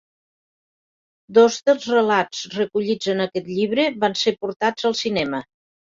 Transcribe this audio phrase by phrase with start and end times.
[1.39, 5.45] Dos dels relats recollits en aquest llibre van ser portats al cinema.